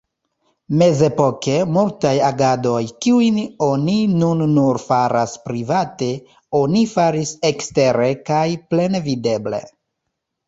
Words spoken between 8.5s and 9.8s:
plenvideble.